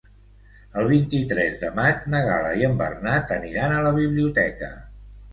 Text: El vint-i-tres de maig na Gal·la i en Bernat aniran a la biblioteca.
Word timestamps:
El 0.83 0.87
vint-i-tres 0.91 1.59
de 1.63 1.67
maig 1.79 2.07
na 2.13 2.21
Gal·la 2.27 2.53
i 2.61 2.65
en 2.69 2.73
Bernat 2.79 3.33
aniran 3.35 3.75
a 3.75 3.83
la 3.89 3.93
biblioteca. 3.99 4.71